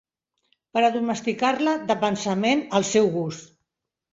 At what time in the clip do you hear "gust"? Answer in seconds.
3.21-3.55